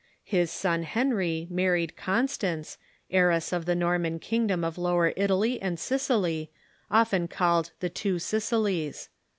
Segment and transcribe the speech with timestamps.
[0.23, 2.79] His son Henry married Constance,
[3.11, 6.49] heiress of the Norman kingdom of Lower Italy and Sicily,
[6.89, 9.09] often called the Two Sicilies.